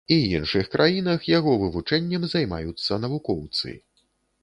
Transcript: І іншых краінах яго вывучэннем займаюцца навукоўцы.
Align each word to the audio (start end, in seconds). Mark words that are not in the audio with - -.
І 0.13 0.15
іншых 0.37 0.69
краінах 0.75 1.27
яго 1.33 1.53
вывучэннем 1.65 2.27
займаюцца 2.35 3.01
навукоўцы. 3.07 3.81